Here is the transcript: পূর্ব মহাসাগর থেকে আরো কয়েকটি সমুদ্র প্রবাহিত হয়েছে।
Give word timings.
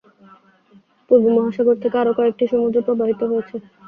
পূর্ব 1.11 1.25
মহাসাগর 1.35 1.75
থেকে 1.83 1.95
আরো 1.99 2.11
কয়েকটি 2.17 2.43
সমুদ্র 2.51 2.77
প্রবাহিত 2.87 3.21
হয়েছে। 3.29 3.55